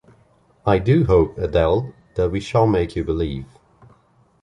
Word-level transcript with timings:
I 0.65 0.79
do 0.79 1.05
hope, 1.05 1.37
Adele, 1.37 1.93
that 2.15 2.31
we 2.31 2.39
shall 2.39 2.65
make 2.65 2.95
you 2.95 3.03
believe. 3.03 3.45